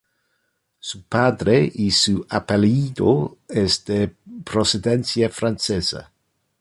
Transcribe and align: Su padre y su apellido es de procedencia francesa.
Su 0.79 1.03
padre 1.03 1.71
y 1.71 1.91
su 1.91 2.25
apellido 2.27 3.37
es 3.47 3.85
de 3.85 4.11
procedencia 4.43 5.29
francesa. 5.29 6.11